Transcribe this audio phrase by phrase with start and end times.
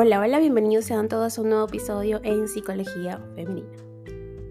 [0.00, 3.76] Hola, hola, bienvenidos sean todos a un nuevo episodio en Psicología Femenina.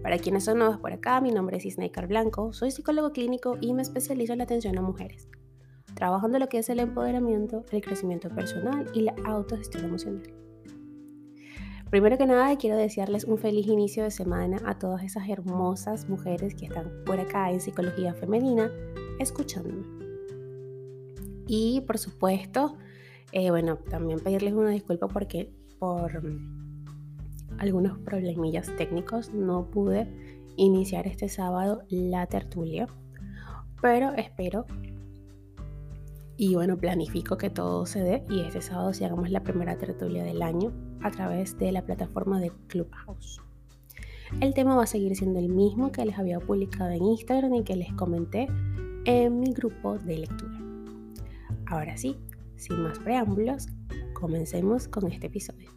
[0.02, 3.72] Para quienes son nuevos por acá, mi nombre es Isnaikar Blanco, soy psicólogo clínico y
[3.72, 5.26] me especializo en la atención a mujeres,
[5.94, 10.30] trabajando lo que es el empoderamiento, el crecimiento personal y la autogestión emocional.
[11.88, 16.54] Primero que nada, quiero desearles un feliz inicio de semana a todas esas hermosas mujeres
[16.56, 18.70] que están por acá en Psicología Femenina
[19.18, 19.86] escuchándome.
[21.46, 22.76] Y por supuesto,
[23.32, 26.22] eh, bueno, también pedirles una disculpa porque por
[27.58, 30.06] algunos problemillas técnicos no pude
[30.56, 32.88] iniciar este sábado la tertulia,
[33.80, 34.66] pero espero
[36.36, 40.42] y bueno, planifico que todo se dé y este sábado hagamos la primera tertulia del
[40.42, 40.72] año
[41.02, 43.40] a través de la plataforma de Clubhouse.
[44.40, 47.64] El tema va a seguir siendo el mismo que les había publicado en Instagram y
[47.64, 48.46] que les comenté
[49.04, 50.60] en mi grupo de lectura.
[51.66, 52.16] Ahora sí,
[52.58, 53.68] sin más preámbulos,
[54.12, 55.70] comencemos con este episodio.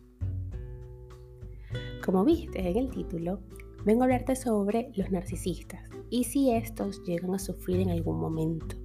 [2.03, 3.39] Como viste en el título,
[3.85, 8.75] vengo a hablarte sobre los narcisistas y si estos llegan a sufrir en algún momento.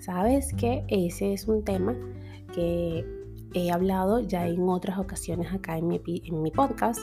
[0.00, 1.96] Sabes que ese es un tema
[2.52, 3.06] que
[3.54, 7.00] he hablado ya en otras ocasiones acá en mi, podcast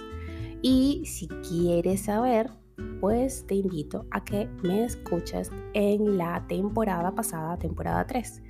[0.62, 2.50] y si quieres saber,
[3.00, 8.44] pues te invito a que me escuches en la temporada pasada, temporada 3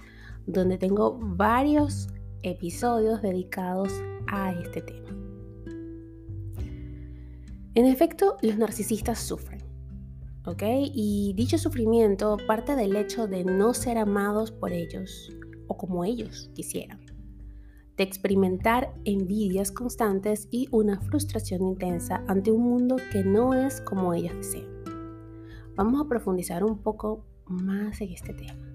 [0.51, 2.07] donde tengo varios
[2.41, 3.93] episodios dedicados
[4.27, 5.09] a este tema.
[7.75, 9.61] En efecto, los narcisistas sufren,
[10.45, 10.63] ¿ok?
[10.93, 15.31] Y dicho sufrimiento parte del hecho de no ser amados por ellos
[15.67, 16.99] o como ellos quisieran,
[17.95, 24.15] de experimentar envidias constantes y una frustración intensa ante un mundo que no es como
[24.15, 24.67] ellos desean.
[25.75, 28.68] Vamos a profundizar un poco más en este tema.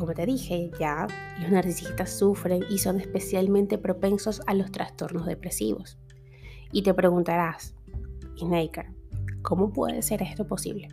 [0.00, 1.06] Como te dije ya,
[1.42, 5.98] los narcisistas sufren y son especialmente propensos a los trastornos depresivos.
[6.72, 7.74] Y te preguntarás,
[8.38, 8.86] Snaker,
[9.42, 10.88] ¿cómo puede ser esto posible?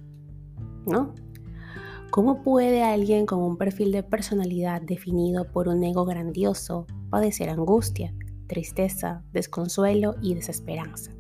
[0.86, 1.16] ¿No?
[2.12, 8.14] ¿Cómo puede alguien con un perfil de personalidad definido por un ego grandioso padecer angustia,
[8.48, 11.14] tristeza, desconsuelo y desesperanza?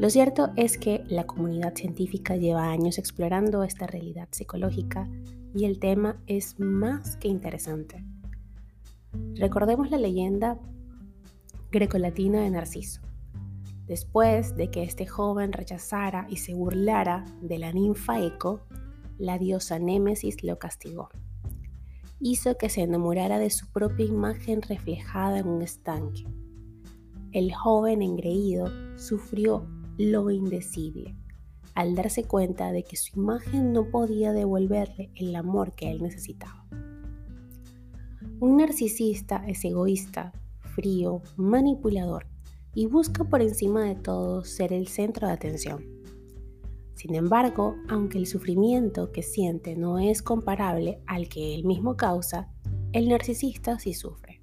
[0.00, 5.08] Lo cierto es que la comunidad científica lleva años explorando esta realidad psicológica
[5.54, 8.04] y el tema es más que interesante.
[9.36, 10.58] Recordemos la leyenda
[11.70, 13.00] grecolatina de Narciso.
[13.86, 18.62] Después de que este joven rechazara y se burlara de la ninfa Eco,
[19.18, 21.10] la diosa Némesis lo castigó.
[22.18, 26.24] Hizo que se enamorara de su propia imagen reflejada en un estanque.
[27.32, 29.66] El joven engreído sufrió
[29.98, 31.14] lo indecible
[31.74, 36.66] al darse cuenta de que su imagen no podía devolverle el amor que él necesitaba.
[38.40, 42.26] Un narcisista es egoísta, frío, manipulador
[42.74, 45.84] y busca por encima de todo ser el centro de atención.
[46.94, 52.48] Sin embargo, aunque el sufrimiento que siente no es comparable al que él mismo causa,
[52.92, 54.40] el narcisista sí sufre.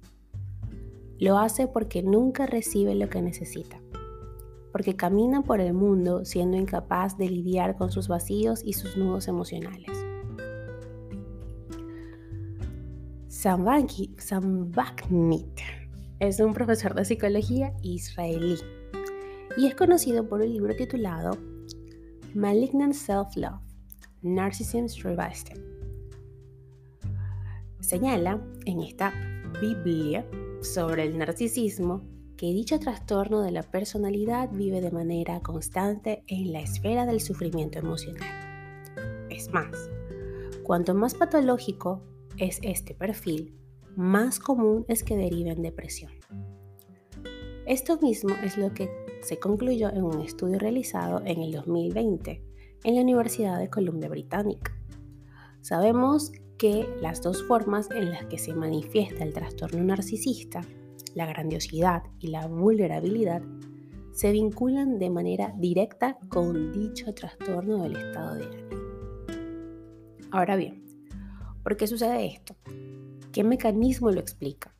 [1.18, 3.80] Lo hace porque nunca recibe lo que necesita
[4.72, 9.28] porque camina por el mundo siendo incapaz de lidiar con sus vacíos y sus nudos
[9.28, 9.90] emocionales.
[13.28, 15.60] Sambaknit
[16.20, 18.56] es un profesor de psicología israelí
[19.56, 21.36] y es conocido por un libro titulado
[22.34, 23.60] Malignant Self-Love,
[24.22, 25.60] Narcissism Revisited.
[27.80, 29.12] Señala en esta
[29.60, 30.24] Biblia
[30.62, 32.11] sobre el narcisismo
[32.42, 37.78] que dicho trastorno de la personalidad vive de manera constante en la esfera del sufrimiento
[37.78, 38.28] emocional.
[39.30, 39.70] Es más,
[40.64, 42.02] cuanto más patológico
[42.38, 43.54] es este perfil,
[43.94, 46.10] más común es que derive en depresión.
[47.64, 52.42] Esto mismo es lo que se concluyó en un estudio realizado en el 2020
[52.82, 54.76] en la Universidad de Columbia Británica.
[55.60, 60.62] Sabemos que las dos formas en las que se manifiesta el trastorno narcisista
[61.14, 63.42] la grandiosidad y la vulnerabilidad
[64.12, 68.68] se vinculan de manera directa con dicho trastorno del estado de ánimo.
[70.30, 70.84] Ahora bien,
[71.62, 72.56] ¿por qué sucede esto?
[73.32, 74.74] ¿Qué mecanismo lo explica?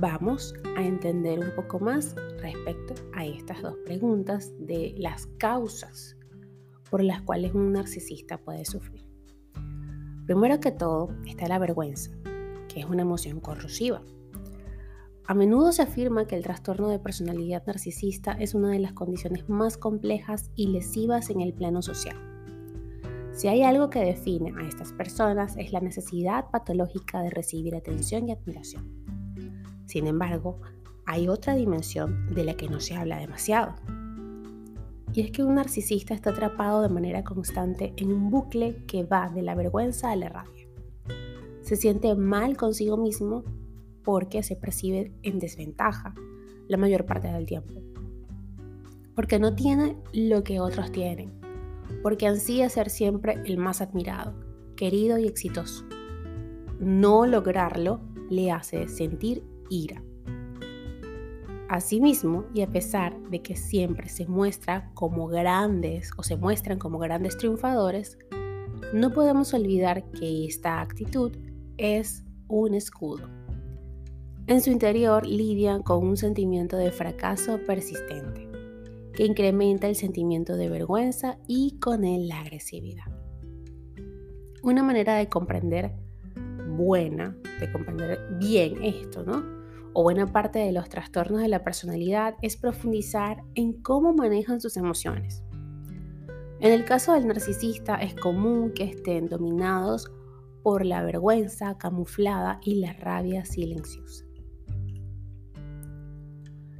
[0.00, 6.16] Vamos a entender un poco más respecto a estas dos preguntas de las causas
[6.90, 9.06] por las cuales un narcisista puede sufrir.
[10.26, 12.10] Primero que todo está la vergüenza,
[12.68, 14.02] que es una emoción corrosiva
[15.28, 19.48] a menudo se afirma que el trastorno de personalidad narcisista es una de las condiciones
[19.48, 22.16] más complejas y lesivas en el plano social.
[23.32, 28.28] Si hay algo que define a estas personas es la necesidad patológica de recibir atención
[28.28, 28.88] y admiración.
[29.86, 30.60] Sin embargo,
[31.06, 33.74] hay otra dimensión de la que no se habla demasiado.
[35.12, 39.28] Y es que un narcisista está atrapado de manera constante en un bucle que va
[39.28, 40.66] de la vergüenza a la rabia.
[41.62, 43.42] Se siente mal consigo mismo
[44.06, 46.14] porque se percibe en desventaja
[46.68, 47.74] la mayor parte del tiempo.
[49.16, 51.32] Porque no tiene lo que otros tienen.
[52.04, 54.32] Porque ansía ser siempre el más admirado,
[54.76, 55.84] querido y exitoso.
[56.78, 58.00] No lograrlo
[58.30, 60.00] le hace sentir ira.
[61.68, 67.00] Asimismo, y a pesar de que siempre se muestra como grandes o se muestran como
[67.00, 68.18] grandes triunfadores,
[68.92, 71.36] no podemos olvidar que esta actitud
[71.76, 73.45] es un escudo.
[74.48, 78.48] En su interior lidian con un sentimiento de fracaso persistente,
[79.12, 83.06] que incrementa el sentimiento de vergüenza y con él la agresividad.
[84.62, 85.92] Una manera de comprender
[86.76, 89.56] buena, de comprender bien esto, ¿no?
[89.98, 94.76] o buena parte de los trastornos de la personalidad es profundizar en cómo manejan sus
[94.76, 95.42] emociones.
[96.60, 100.12] En el caso del narcisista es común que estén dominados
[100.62, 104.25] por la vergüenza camuflada y la rabia silenciosa.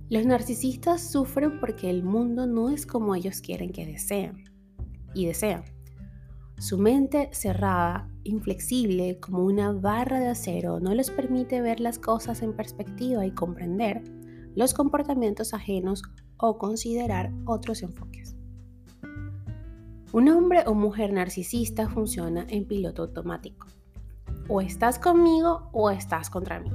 [0.08, 4.44] Los narcisistas sufren porque el mundo no es como ellos quieren que deseen
[5.14, 5.64] y desean.
[6.58, 12.43] Su mente cerrada, inflexible como una barra de acero, no les permite ver las cosas
[12.43, 14.05] en perspectiva y comprender
[14.55, 16.03] los comportamientos ajenos
[16.38, 18.37] o considerar otros enfoques.
[20.12, 23.67] Un hombre o mujer narcisista funciona en piloto automático.
[24.49, 26.70] O estás conmigo o estás contra mí.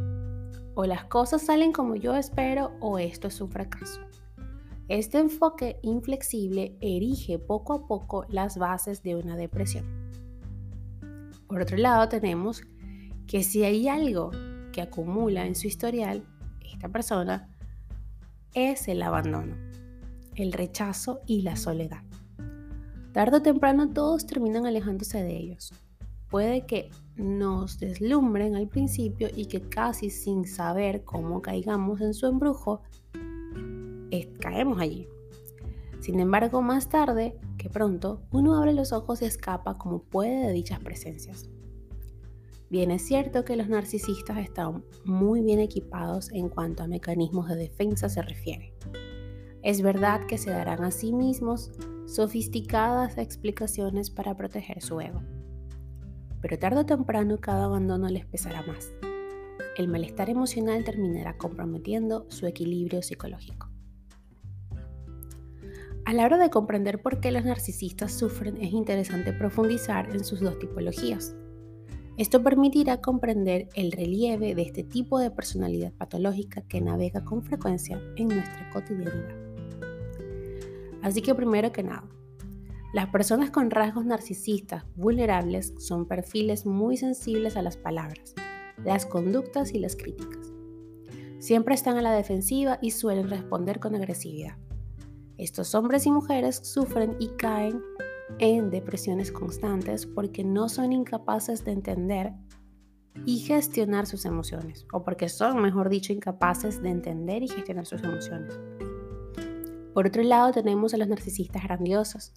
[0.74, 4.02] O las cosas salen como yo espero o esto es un fracaso.
[4.88, 9.86] Este enfoque inflexible erige poco a poco las bases de una depresión.
[11.48, 12.64] Por otro lado, tenemos
[13.28, 14.32] que si hay algo
[14.72, 16.26] que acumula en su historial,
[16.62, 17.50] esta persona
[18.54, 19.56] es el abandono,
[20.36, 22.04] el rechazo y la soledad.
[23.14, 25.74] Tarde o temprano todos terminan alejándose de ellos.
[26.31, 32.25] Puede que nos deslumbren al principio y que casi sin saber cómo caigamos en su
[32.25, 32.81] embrujo,
[34.39, 35.07] caemos allí.
[36.00, 40.51] Sin embargo, más tarde que pronto, uno abre los ojos y escapa como puede de
[40.51, 41.50] dichas presencias.
[42.69, 47.57] Bien es cierto que los narcisistas están muy bien equipados en cuanto a mecanismos de
[47.57, 48.74] defensa se refiere.
[49.62, 51.72] Es verdad que se darán a sí mismos
[52.07, 55.22] sofisticadas explicaciones para proteger su ego.
[56.42, 58.92] Pero tarde o temprano cada abandono les pesará más.
[59.78, 63.70] El malestar emocional terminará comprometiendo su equilibrio psicológico.
[66.04, 70.42] A la hora de comprender por qué los narcisistas sufren, es interesante profundizar en sus
[70.42, 71.36] dos tipologías.
[72.18, 78.02] Esto permitirá comprender el relieve de este tipo de personalidad patológica que navega con frecuencia
[78.18, 79.36] en nuestra cotidianidad.
[81.02, 82.04] Así que primero que nada,
[82.94, 88.36] las personas con rasgos narcisistas vulnerables son perfiles muy sensibles a las palabras,
[88.84, 90.52] las conductas y las críticas.
[91.40, 94.58] Siempre están a la defensiva y suelen responder con agresividad.
[95.38, 97.82] Estos hombres y mujeres sufren y caen
[98.40, 102.34] en depresiones constantes porque no son incapaces de entender
[103.25, 108.04] y gestionar sus emociones, o porque son, mejor dicho, incapaces de entender y gestionar sus
[108.04, 108.60] emociones.
[109.94, 112.34] Por otro lado, tenemos a los narcisistas grandiosos.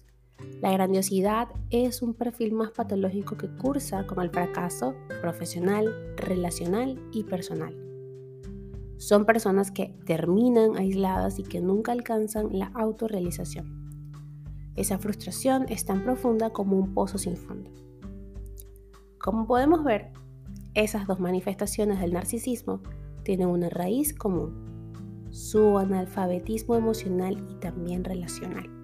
[0.61, 7.23] La grandiosidad es un perfil más patológico que cursa con el fracaso profesional, relacional y
[7.23, 7.75] personal.
[8.97, 13.85] Son personas que terminan aisladas y que nunca alcanzan la autorrealización.
[14.75, 17.71] Esa frustración es tan profunda como un pozo sin fondo.
[19.19, 20.11] Como podemos ver,
[20.73, 22.81] esas dos manifestaciones del narcisismo
[23.23, 28.74] tienen una raíz común, su analfabetismo emocional y también relacional.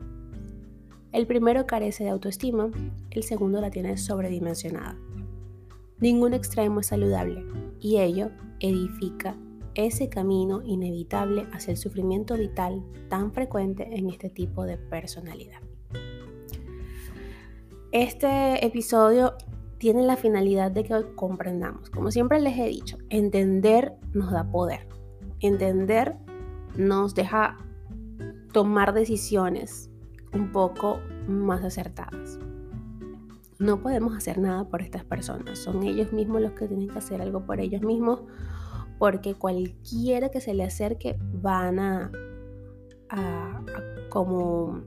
[1.12, 2.72] El primero carece de autoestima,
[3.10, 4.98] el segundo la tiene sobredimensionada.
[6.00, 7.46] Ningún extremo es saludable
[7.82, 9.36] y ello edifica
[9.76, 15.60] ese camino inevitable hacia el sufrimiento vital tan frecuente en este tipo de personalidad.
[17.92, 19.34] Este episodio
[19.80, 24.88] tiene la finalidad de que comprendamos, como siempre les he dicho, entender nos da poder.
[25.42, 26.16] Entender
[26.78, 27.58] nos deja
[28.54, 29.91] tomar decisiones
[30.34, 32.40] un poco más acertadas.
[33.60, 37.22] No podemos hacer nada por estas personas, son ellos mismos los que tienen que hacer
[37.22, 38.22] algo por ellos mismos
[39.02, 42.12] porque cualquiera que se le acerque van a,
[44.10, 44.84] como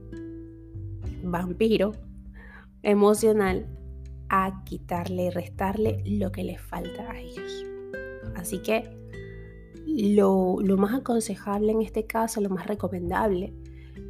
[1.21, 1.91] vampiro
[2.81, 3.67] emocional
[4.29, 7.65] a quitarle y restarle lo que les falta a ellos.
[8.37, 8.89] Así que
[9.85, 13.53] lo, lo más aconsejable en este caso, lo más recomendable,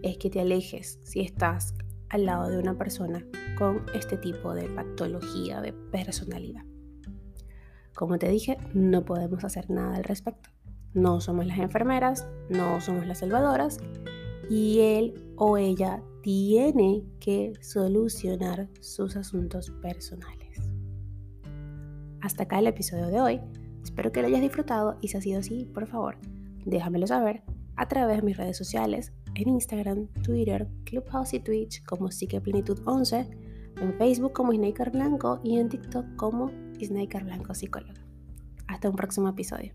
[0.06, 1.74] es que te alejes si estás
[2.10, 3.26] al lado de una persona
[3.58, 6.64] con este tipo de patología de personalidad.
[7.96, 10.50] Como te dije, no podemos hacer nada al respecto.
[10.94, 13.80] No somos las enfermeras, no somos las salvadoras
[14.48, 20.62] y él o ella tiene que solucionar sus asuntos personales.
[22.22, 23.42] Hasta acá el episodio de hoy.
[23.84, 26.18] Espero que lo hayas disfrutado y si ha sido así, por favor,
[26.64, 27.44] déjamelo saber
[27.76, 32.10] a través de mis redes sociales, en Instagram, Twitter, Clubhouse y Twitch como
[32.44, 33.27] Plenitud 11,
[33.82, 36.51] en Facebook como Snaker Blanco y en TikTok como
[36.82, 38.06] Snaker Blanco Psicóloga.
[38.68, 39.72] Hasta un próximo episodio.